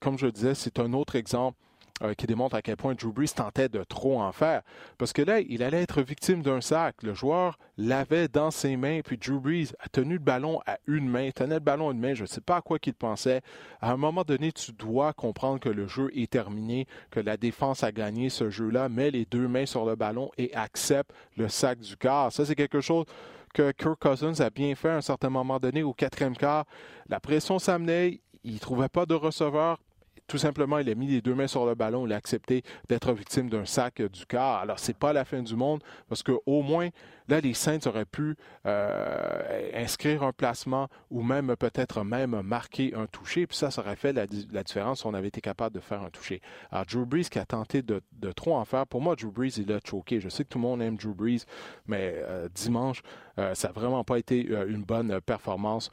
[0.00, 1.58] comme je disais, c'est un autre exemple
[2.02, 4.62] euh, qui démontre à quel point Drew Brees tentait de trop en faire.
[4.98, 6.96] Parce que là, il allait être victime d'un sac.
[7.04, 11.08] Le joueur l'avait dans ses mains, puis Drew Brees a tenu le ballon à une
[11.08, 13.42] main, tenait le ballon à une main, je ne sais pas à quoi qu'il pensait.
[13.80, 17.84] À un moment donné, tu dois comprendre que le jeu est terminé, que la défense
[17.84, 21.78] a gagné ce jeu-là, met les deux mains sur le ballon et accepte le sac
[21.78, 22.32] du quart.
[22.32, 23.06] Ça, c'est quelque chose
[23.54, 26.64] que Kirk Cousins a bien fait à un certain moment donné au quatrième quart.
[27.08, 29.78] La pression s'amenait, il ne trouvait pas de receveur
[30.26, 33.12] tout simplement, il a mis les deux mains sur le ballon, il a accepté d'être
[33.12, 34.60] victime d'un sac du quart.
[34.60, 36.88] Alors, c'est pas la fin du monde parce qu'au moins,
[37.28, 43.06] là, les Saints auraient pu euh, inscrire un placement ou même peut-être même marquer un
[43.06, 43.46] toucher.
[43.46, 46.10] Puis ça, ça aurait fait la, différence si on avait été capable de faire un
[46.10, 46.40] toucher.
[46.70, 48.00] Alors, Drew Brees qui a tenté de,
[48.34, 48.86] trop en faire.
[48.86, 50.20] Pour moi, Drew Brees, il a choqué.
[50.20, 51.44] Je sais que tout le monde aime Drew Brees,
[51.86, 53.02] mais euh, dimanche,
[53.38, 55.90] euh, ça n'a vraiment pas été une bonne performance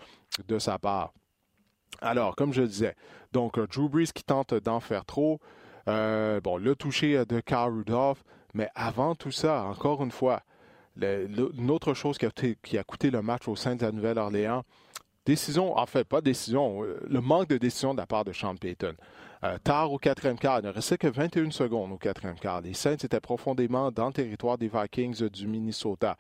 [0.47, 1.11] de sa part.
[1.99, 2.95] Alors, comme je disais,
[3.31, 5.39] donc euh, Drew Brees qui tente d'en faire trop.
[5.87, 8.23] Euh, bon, le toucher de Carl Rudolph.
[8.53, 10.41] Mais avant tout ça, encore une fois,
[11.01, 12.25] une autre chose qui
[12.77, 14.63] a, coûté le match au sein de la Nouvelle-Orléans,
[15.25, 18.55] décision, en fait, pas décision, euh, le manque de décision de la part de Sean
[18.55, 18.95] Payton.
[19.63, 22.61] tard au quatrième quart, il ne restait que 21 secondes au quatrième quart.
[22.61, 26.17] Les Saints étaient profondément dans le territoire des Vikings du Minnesota.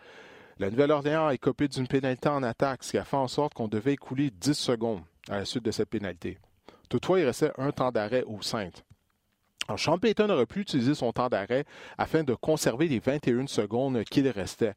[0.57, 3.67] La Nouvelle-Orléans a écopé d'une pénalité en attaque, ce qui a fait en sorte qu'on
[3.67, 6.37] devait écouler 10 secondes à la suite de cette pénalité.
[6.89, 8.83] Toutefois, il restait un temps d'arrêt au Saintes.
[9.67, 11.65] Alors, Sean Payton aurait pu utiliser son temps d'arrêt
[11.97, 14.73] afin de conserver les 21 secondes qu'il restait.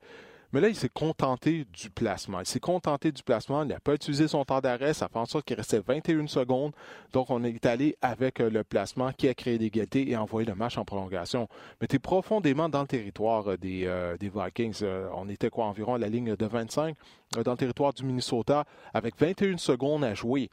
[0.55, 2.38] Mais là, il s'est contenté du placement.
[2.38, 3.64] Il s'est contenté du placement.
[3.64, 4.95] Il n'a pas utilisé son temps d'arrêt.
[4.95, 6.71] Ça fait en sorte qu'il restait 21 secondes.
[7.12, 10.55] Donc, on est allé avec euh, le placement qui a créé l'égalité et envoyé le
[10.55, 11.49] match en prolongation.
[11.81, 14.85] Mais tu es profondément dans le territoire euh, des, euh, des Vikings.
[15.12, 16.97] on était quoi, environ à la ligne de 25
[17.43, 20.51] dans le territoire du Minnesota avec 21 secondes à jouer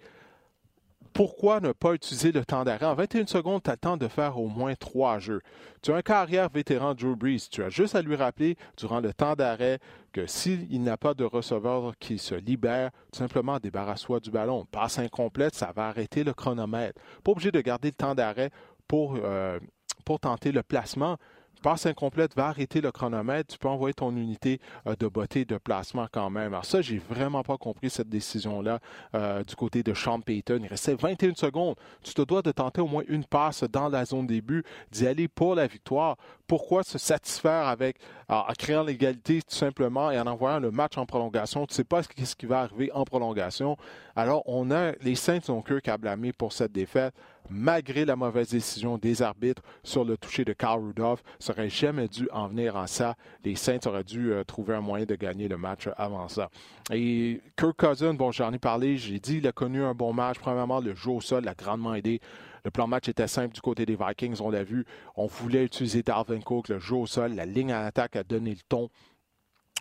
[1.13, 2.85] pourquoi ne pas utiliser le temps d'arrêt?
[2.85, 5.41] En 21 secondes, tu as le temps de faire au moins trois jeux.
[5.81, 7.47] Tu as un carrière vétéran Drew Brees.
[7.49, 9.79] Tu as juste à lui rappeler durant le temps d'arrêt
[10.13, 14.65] que s'il n'a pas de receveur qui se libère, tout simplement débarrasse-toi du ballon.
[14.71, 16.99] Passe incomplète, ça va arrêter le chronomètre.
[17.23, 18.51] Pas obligé de garder le temps d'arrêt
[18.87, 19.59] pour, euh,
[20.05, 21.17] pour tenter le placement
[21.61, 25.57] passe incomplète va arrêter le chronomètre, tu peux envoyer ton unité euh, de beauté de
[25.57, 26.53] placement quand même.
[26.53, 28.79] Alors ça, j'ai vraiment pas compris cette décision-là
[29.15, 30.59] euh, du côté de Sean Payton.
[30.63, 31.75] Il restait 21 secondes.
[32.03, 35.27] Tu te dois de tenter au moins une passe dans la zone début, d'y aller
[35.27, 36.17] pour la victoire.
[36.47, 37.97] Pourquoi se satisfaire avec
[38.27, 41.65] en créant l'égalité tout simplement et en envoyant le match en prolongation?
[41.65, 43.77] Tu sais pas ce qui va arriver en prolongation.
[44.15, 47.13] Alors on a les Saints ont que qu'à blâmer pour cette défaite
[47.51, 52.07] malgré la mauvaise décision des arbitres sur le toucher de Carl Rudolph, ça n'aurait jamais
[52.07, 53.15] dû en venir en ça.
[53.43, 56.49] Les Saints auraient dû euh, trouver un moyen de gagner le match avant ça.
[56.91, 60.39] Et Kirk Cousin, bon, j'en ai parlé, j'ai dit, il a connu un bon match.
[60.39, 62.21] Premièrement, le jeu au sol l'a grandement aidé.
[62.63, 64.85] Le plan match était simple du côté des Vikings, on l'a vu.
[65.15, 68.51] On voulait utiliser Darwin Cook, le jeu au sol, la ligne en attaque a donné
[68.51, 68.89] le ton.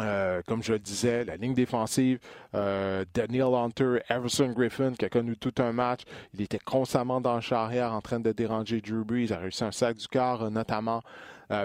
[0.00, 2.18] Euh, comme je le disais, la ligne défensive,
[2.54, 6.02] euh, Daniel Hunter, Everson Griffin, qui a connu tout un match.
[6.34, 9.24] Il était constamment dans le charrière en train de déranger Drew Brees.
[9.24, 11.02] Il a réussi un sac du quart, euh, notamment.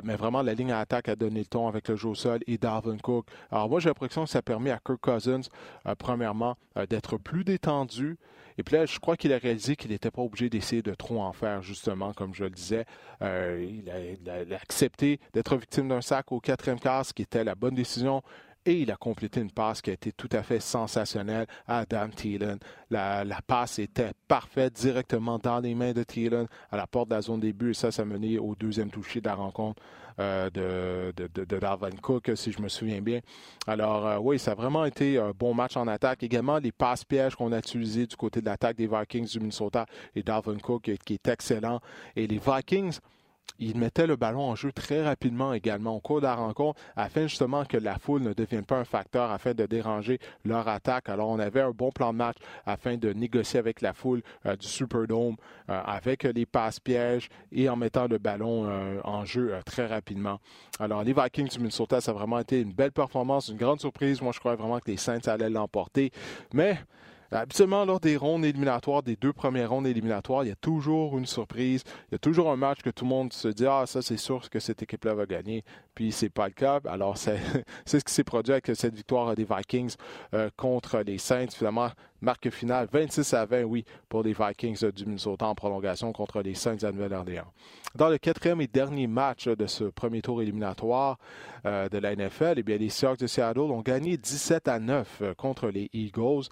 [0.03, 2.39] mais vraiment, la ligne à attaque a donné le ton avec le jeu au sol
[2.47, 3.27] et Darwin Cook.
[3.51, 5.47] Alors moi, j'ai l'impression que ça permet à Kirk Cousins,
[5.99, 6.57] premièrement,
[6.89, 8.17] d'être plus détendu,
[8.57, 11.21] et puis là, je crois qu'il a réalisé qu'il n'était pas obligé d'essayer de trop
[11.21, 12.85] en faire, justement, comme je le disais.
[13.21, 13.89] Euh, il,
[14.29, 18.21] a, accepté d'être victime d'un sac au quatrième quart, ce qui était la bonne décision
[18.65, 22.09] et il a complété une passe qui a été tout à fait sensationnelle à Adam
[22.09, 22.57] Thielen.
[22.89, 27.21] La, passe était parfaite directement dans les mains de Thielen à la porte de la
[27.21, 29.81] zone début et ça, ça a mené au deuxième toucher de la rencontre.
[30.17, 33.19] Euh, de, de, Cook, si je me souviens bien.
[33.67, 36.23] Alors, euh, oui, ça a vraiment été un bon match en attaque.
[36.23, 39.85] Également, les passes pièges qu'on a utilisés du côté de l'attaque des Vikings du Minnesota
[40.15, 41.81] et Darwin Cook qui est excellent.
[42.15, 42.99] Et les Vikings,
[43.59, 47.27] il mettait le ballon en jeu très rapidement également au cours de la rencontre afin
[47.27, 51.09] justement que la foule ne devienne pas un facteur afin de déranger leur attaque.
[51.09, 54.55] Alors on avait un bon plan de match afin de négocier avec la foule euh,
[54.55, 55.35] du Superdome
[55.69, 60.39] euh, avec les passes pièges et en mettant le ballon euh, en jeu très rapidement.
[60.79, 64.21] Alors les Vikings du Minnesota, ça a vraiment été une belle performance, une grande surprise.
[64.21, 66.11] Moi je croyais vraiment que les Saints allaient l'emporter.
[66.53, 66.77] Mais
[67.31, 71.25] Habituellement, lors des rondes éliminatoires, des deux premières rondes éliminatoires, il y a toujours une
[71.25, 71.83] surprise.
[72.09, 74.17] Il y a toujours un match que tout le monde se dit Ah, ça, c'est
[74.17, 75.63] sûr que cette équipe-là va gagner.
[75.95, 76.79] Puis c'est pas le cas.
[76.85, 77.39] Alors, c'est
[77.85, 79.95] ce qui s'est produit avec cette victoire des Vikings
[80.57, 81.47] contre les Saints.
[81.51, 81.89] Finalement,
[82.21, 86.55] marque finale 26 à 20, oui, pour les Vikings du Minnesota en prolongation contre les
[86.55, 87.51] Saints de Nouvelle-Orléans.
[87.95, 91.17] Dans le quatrième et dernier match de ce premier tour éliminatoire
[91.63, 95.69] de la NFL, eh bien, les Seahawks de Seattle ont gagné 17 à 9 contre
[95.69, 96.43] les Eagles.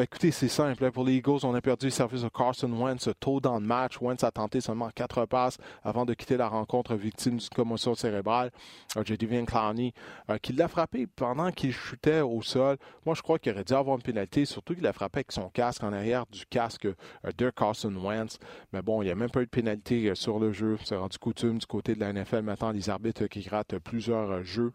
[0.00, 0.84] écoutez, c'est simple.
[0.84, 3.66] Hein, pour les Eagles, on a perdu le service de Carson Wentz tôt dans le
[3.66, 4.00] match.
[4.00, 8.50] Wentz a tenté seulement quatre passes avant de quitter la rencontre victime d'une commotion cérébrale.
[8.96, 9.92] Euh, Devin Clowney
[10.30, 12.76] euh, qui l'a frappé pendant qu'il chutait au sol.
[13.06, 15.48] Moi, je crois qu'il aurait dû avoir une pénalité, surtout qu'il a frappé avec son
[15.48, 16.94] casque en arrière du casque euh,
[17.36, 18.38] de Carson Wentz.
[18.72, 20.78] Mais bon, il n'y a même pas eu de pénalité sur le jeu.
[20.84, 24.72] C'est rendu coutume du côté de la NFL maintenant les arbitres qui grattent plusieurs jeux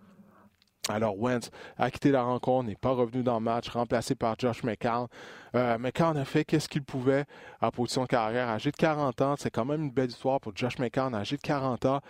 [0.90, 4.64] alors, Wentz a quitté la rencontre, n'est pas revenu dans le match, remplacé par Josh
[4.64, 5.08] McCown.
[5.56, 7.26] Euh, McCown a fait qu'est-ce qu'il pouvait
[7.62, 8.50] en position de carrière.
[8.50, 11.42] Âgé de 40 ans, c'est quand même une belle histoire pour Josh McCown, âgé de
[11.42, 12.02] 40 ans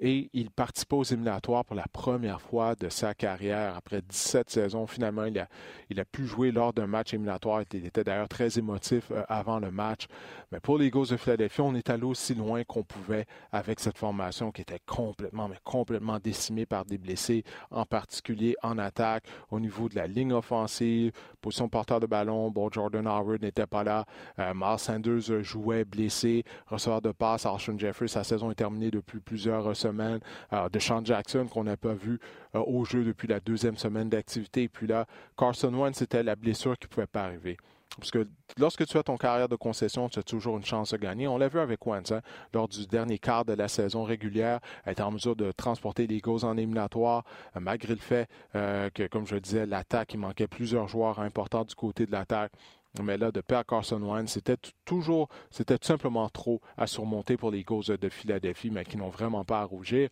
[0.00, 3.76] et il participe aux éliminatoires pour la première fois de sa carrière.
[3.76, 5.48] Après 17 saisons, finalement, il a,
[5.90, 7.62] il a pu jouer lors d'un match éliminatoire.
[7.72, 10.06] Il était d'ailleurs très émotif euh, avant le match.
[10.52, 13.98] Mais pour les Eagles de Philadelphie, on est allé aussi loin qu'on pouvait avec cette
[13.98, 19.58] formation qui était complètement, mais complètement décimée par des blessés, en particulier en attaque, au
[19.58, 22.50] niveau de la ligne offensive, position porteur de ballon.
[22.50, 24.04] Bon, Jordan Howard n'était pas là.
[24.38, 26.44] Euh, Miles Sanders jouait blessé.
[26.66, 31.46] Receveur de passe, Alshon Jeffrey, sa saison est terminée depuis plusieurs semaines de Sean Jackson
[31.46, 32.20] qu'on n'a pas vu
[32.54, 34.68] euh, au jeu depuis la deuxième semaine d'activité.
[34.68, 37.56] Puis là, Carson Wentz, c'était la blessure qui ne pouvait pas arriver.
[37.98, 40.96] Parce que lorsque tu as ton carrière de concession, tu as toujours une chance de
[40.98, 41.26] gagner.
[41.26, 42.12] On l'a vu avec Wentz.
[42.12, 42.20] Hein.
[42.52, 46.44] lors du dernier quart de la saison régulière, était en mesure de transporter les Eagles
[46.44, 47.24] en éliminatoire,
[47.56, 51.64] euh, malgré le fait euh, que, comme je disais, l'attaque, il manquait plusieurs joueurs importants
[51.64, 52.52] du côté de l'attaque.
[53.02, 57.50] Mais là, de perdre Carson Wentz, c'était toujours, c'était tout simplement trop à surmonter pour
[57.50, 60.08] les Eagles de Philadelphie, mais qui n'ont vraiment pas à rougir.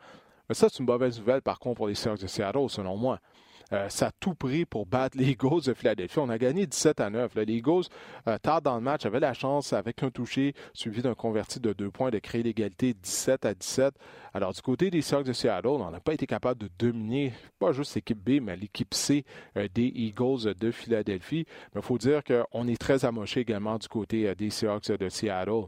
[0.49, 3.18] Mais ça, c'est une mauvaise nouvelle, par contre, pour les Seahawks de Seattle, selon moi.
[3.72, 6.18] Euh, ça a tout pris pour battre les Eagles de Philadelphie.
[6.18, 7.35] On a gagné 17 à 9.
[7.35, 7.85] Les Eagles,
[8.29, 11.72] euh, tard dans le match, avaient la chance, avec un touché suivi d'un converti de
[11.72, 13.94] deux points, de créer l'égalité 17 à 17.
[14.35, 17.72] Alors, du côté des Seahawks de Seattle, on n'a pas été capable de dominer, pas
[17.72, 19.24] juste l'équipe B, mais l'équipe C
[19.57, 21.46] euh, des Eagles de Philadelphie.
[21.74, 25.66] Mais il faut dire qu'on est très amoché également du côté des Seahawks de Seattle.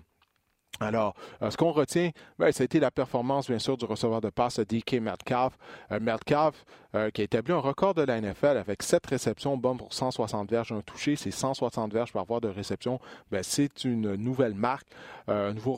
[0.80, 4.20] Alors, euh, ce qu'on retient, ben, ça a été la performance, bien sûr, du receveur
[4.20, 5.58] de passe DK Metcalf.
[5.90, 9.76] Euh, Metcalf, euh, qui a établi un record de la NFL avec 7 réceptions, bonnes
[9.76, 13.00] pour 160 verges, un touché, c'est 160 verges par voie de réception.
[13.32, 14.86] Ben, c'est une nouvelle marque,
[15.26, 15.74] un nouveau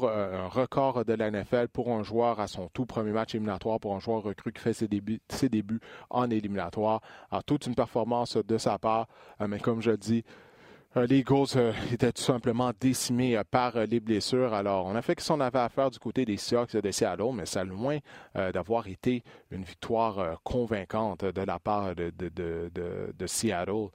[0.51, 4.01] record de la NFL pour un joueur à son tout premier match éliminatoire, pour un
[4.01, 7.01] joueur recru qui fait ses débuts, ses débuts en éliminatoire.
[7.31, 9.07] Alors, toute une performance de sa part,
[9.41, 10.25] mais comme je le dis,
[10.97, 14.53] les Eagles euh, étaient tout simplement décimés euh, par les blessures.
[14.53, 17.33] Alors, on a fait ce qu'on avait à faire du côté des Seahawks de Seattle,
[17.33, 17.99] mais ça loin
[18.35, 23.89] d'avoir été une victoire convaincante de la part de, Seattle.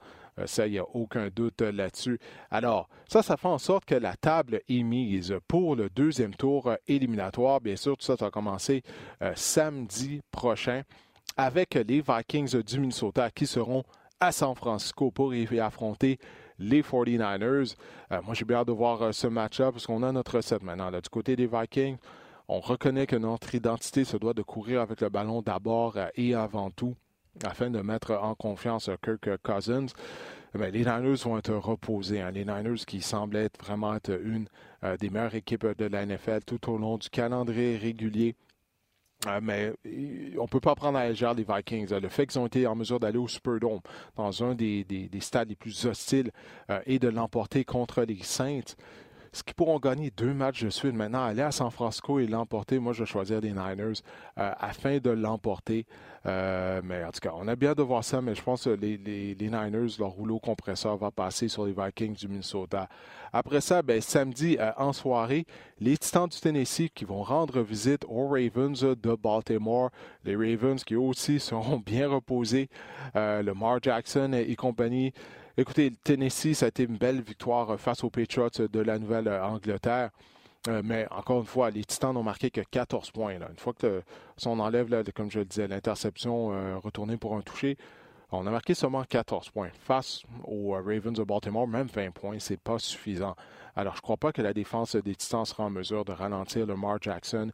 [0.44, 2.18] ça, il n'y a aucun doute là-dessus.
[2.50, 6.72] Alors, ça, ça fait en sorte que la table est mise pour le deuxième tour
[6.86, 7.60] éliminatoire.
[7.60, 8.82] Bien sûr, tout ça, va commencer
[9.34, 10.82] samedi prochain
[11.36, 13.82] avec les Vikings du Minnesota qui seront
[14.20, 16.18] à San Francisco pour y affronter
[16.58, 17.76] les 49ers.
[18.12, 20.62] Euh, moi, j'ai bien hâte de voir euh, ce match-up parce qu'on a notre recette
[20.62, 20.90] maintenant.
[20.90, 21.96] du côté des Vikings,
[22.48, 26.34] on reconnaît que notre identité se doit de courir avec le ballon d'abord euh, et
[26.34, 26.94] avant tout
[27.44, 29.86] afin de mettre en confiance Kirk Cousins.
[30.54, 32.22] Mais les Niners vont être reposés.
[32.22, 32.30] Hein.
[32.30, 34.48] Les Niners qui semblent être vraiment être une
[34.98, 38.36] des meilleures équipes de la NFL tout au long du calendrier régulier.
[39.26, 39.72] Euh, mais
[40.38, 41.92] on ne peut pas prendre à légère les Vikings.
[41.92, 43.80] Le fait qu'ils ont été en mesure d'aller au Superdome
[44.16, 46.30] dans un des, stades les plus hostiles
[46.70, 48.76] euh, et de l'emporter contre les Saints,
[49.36, 52.78] ce qui pourront gagner deux matchs de suite maintenant, aller à San Francisco et l'emporter,
[52.78, 54.00] moi je vais choisir les Niners
[54.38, 55.84] euh, afin de l'emporter.
[56.24, 58.70] Euh, mais en tout cas, on a bien de voir ça, mais je pense que
[58.70, 62.88] les, Niners, leur rouleau compresseur va passer sur les Vikings du Minnesota.
[63.30, 65.44] Après ça, ben, samedi euh, en soirée,
[65.80, 69.90] les Titans du Tennessee qui vont rendre visite aux Ravens de Baltimore.
[70.24, 72.70] Les Ravens qui aussi seront bien reposés.
[73.14, 75.12] le Mar Jackson et compagnie
[75.58, 80.10] Écoutez, Tennessee, ça a été une belle victoire face aux Patriots de la Nouvelle-Angleterre.
[80.68, 83.32] Euh, mais encore une fois, les Titans n'ont marqué que 14 points.
[83.32, 84.02] Une fois que
[84.36, 87.78] si on enlève, comme je le disais, l'interception euh, retournée pour un toucher,
[88.32, 89.70] on a marqué seulement 14 points.
[89.80, 93.34] Face aux euh, Ravens de Baltimore, même 20 points, c'est pas suffisant.
[93.76, 96.66] Alors, je ne crois pas que la défense des Titans sera en mesure de ralentir
[96.66, 97.50] le Mar Jackson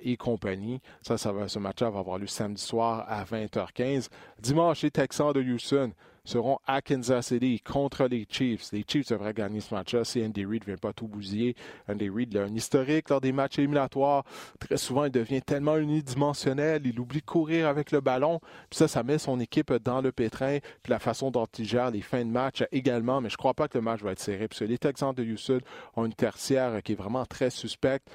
[0.00, 0.80] et compagnie.
[1.02, 4.08] Ça, ça va, ce match-là va avoir lieu samedi soir à 20h15.
[4.40, 5.92] Dimanche, les Texans de Houston
[6.26, 8.72] seront à Kansas City contre les Chiefs.
[8.72, 11.56] Les Chiefs devraient gagner ce match-là si Andy Reid ne vient pas tout bousiller.
[11.88, 14.24] Andy Reid a un historique lors des matchs éliminatoires.
[14.58, 18.40] Très souvent, il devient tellement unidimensionnel, il oublie de courir avec le ballon.
[18.68, 20.58] Puis ça, ça met son équipe dans le pétrin.
[20.82, 23.20] Puis la façon dont il gère les fins de match également.
[23.20, 24.48] Mais je ne crois pas que le match va être serré.
[24.48, 25.60] Parce que les Texans de Houston
[25.94, 28.10] ont une tertiaire qui est vraiment très suspecte.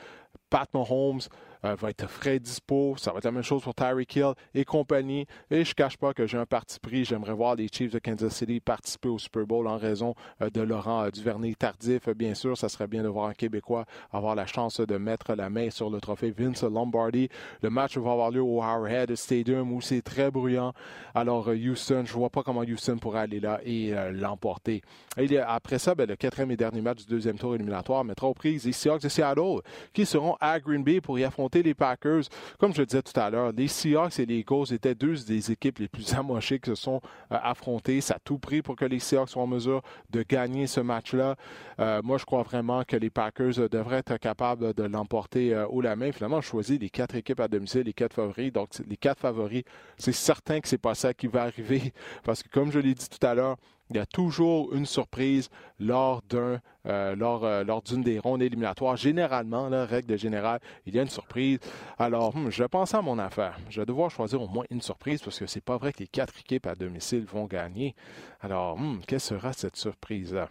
[0.49, 1.21] Pat Mahomes,
[1.65, 2.95] euh, va être frais dispo.
[2.97, 5.25] Ça va être la même chose pour Tyreek Hill et compagnie.
[5.49, 7.05] Et je cache pas que j'ai un parti pris.
[7.05, 10.61] J'aimerais voir les Chiefs de Kansas City participer au Super Bowl en raison euh, de
[10.61, 12.09] Laurent euh, Duvernay tardif.
[12.09, 15.49] Bien sûr, ça serait bien de voir un Québécois avoir la chance de mettre la
[15.49, 17.29] main sur le trophée Vince Lombardi.
[17.61, 20.73] Le match va avoir lieu au Arrowhead Stadium où c'est très bruyant.
[21.13, 24.81] Alors Houston, je vois pas comment Houston pourrait aller là et l'emporter.
[25.17, 28.33] Et après ça, ben, le quatrième et dernier match du deuxième tour éliminatoire mettra aux
[28.33, 29.61] prises les Seahawks de Seattle
[29.93, 32.23] qui seront à Green Bay pour y affronter les Packers.
[32.57, 35.51] Comme je le disais tout à l'heure, les Seahawks et les Eagles étaient deux des
[35.51, 38.01] équipes les plus amochées qui se sont euh, affrontées.
[38.01, 41.35] Ça a tout pris pour que les Seahawks soient en mesure de gagner ce match-là.
[41.79, 45.81] Euh, moi, je crois vraiment que les Packers euh, devraient être capables de l'emporter haut
[45.81, 46.11] la main.
[46.11, 48.51] Finalement, je choisis les quatre équipes à domicile, les quatre favoris.
[48.51, 49.63] Donc, les quatre favoris,
[49.97, 51.93] c'est certain que c'est pas ça qui va arriver.
[52.23, 53.57] Parce que, comme je l'ai dit tout à l'heure,
[53.91, 55.49] il y a toujours une surprise
[55.79, 58.95] lors euh, lors, euh, lors d'une des rondes éliminatoires.
[58.95, 61.59] Généralement, la règle générale, il y a une surprise.
[61.99, 63.59] Alors, hmm, je pense à mon affaire.
[63.69, 66.07] Je vais devoir choisir au moins une surprise parce que c'est pas vrai que les
[66.07, 67.95] quatre équipes à domicile vont gagner.
[68.39, 70.47] Alors, hmm, quelle sera cette surprise-là?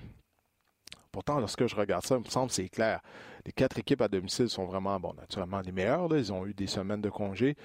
[1.11, 3.01] Pourtant, lorsque je regarde ça, il me semble que c'est clair.
[3.45, 6.15] Les quatre équipes à domicile sont vraiment, bon, naturellement les meilleures.
[6.15, 7.57] Ils ont eu des semaines de congé.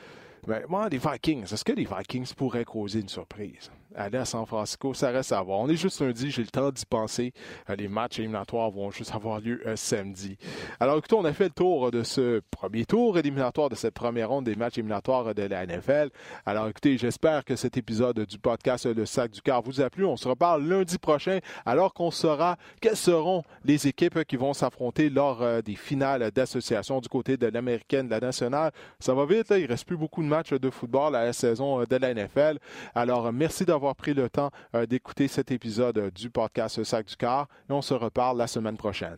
[0.47, 3.69] Mais moi, les Vikings, est-ce que les Vikings pourraient causer une surprise?
[3.95, 5.59] Aller à San Francisco, ça reste à voir.
[5.59, 7.33] On est juste lundi, j'ai le temps d'y penser.
[7.69, 10.37] Euh, les matchs éliminatoires vont juste avoir lieu euh, samedi.
[10.79, 14.29] Alors écoutez, on a fait le tour de ce premier tour éliminatoire de cette première
[14.29, 16.09] ronde des matchs éliminatoires de la NFL.
[16.45, 20.05] Alors écoutez, j'espère que cet épisode du podcast Le Sac du Car vous a plu.
[20.05, 25.09] On se reparle lundi prochain alors qu'on saura quelles seront les équipes qui vont s'affronter
[25.09, 28.71] lors euh, des finales d'association du côté de l'américaine, de la nationale.
[28.99, 29.57] Ça va vite, là.
[29.57, 32.59] il reste plus beaucoup de matchs de football à la saison de la NFL.
[32.93, 37.15] Alors merci d'avoir pris le temps euh, d'écouter cet épisode euh, du podcast Sac du
[37.15, 39.17] Corps et on se reparle la semaine prochaine.